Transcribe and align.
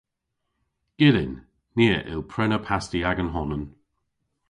Gyllyn. 0.97 1.33
Ev 1.75 1.93
a 1.97 1.99
yll 2.11 2.25
prena 2.31 2.59
pasti 2.67 2.99
agan 3.11 3.33
honan. 3.35 3.63